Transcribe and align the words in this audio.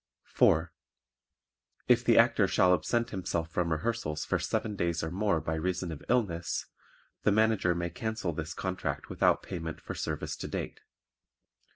4. 0.25 0.73
If 1.87 2.03
the 2.03 2.17
Actor 2.17 2.47
shall 2.47 2.73
absent 2.73 3.11
himself 3.11 3.51
from 3.51 3.71
rehearsals 3.71 4.25
for 4.25 4.39
seven 4.39 4.75
days 4.75 5.03
or 5.03 5.11
more 5.11 5.39
by 5.39 5.53
reason 5.53 5.91
of 5.91 6.03
illness, 6.09 6.65
the 7.21 7.31
Manager 7.31 7.75
may 7.75 7.91
cancel 7.91 8.33
this 8.33 8.55
contract 8.55 9.11
without 9.11 9.43
payment 9.43 9.79
for 9.79 9.93
service 9.93 10.35
to 10.37 10.47
date. 10.47 10.79